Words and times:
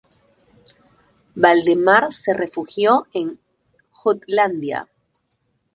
Valdemar 1.35 2.11
se 2.11 2.33
refugió 2.33 3.05
en 3.13 3.39
Jutlandia. 3.91 4.89